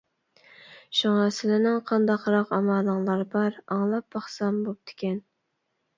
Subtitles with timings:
[0.99, 5.25] شۇڭا سىلنىڭ قانداقراق ئامالىڭلار بار ئاڭلاپ باقسام بوپتىكەن!